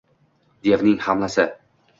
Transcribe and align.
devning 0.69 0.97
hamlasi 1.05 1.49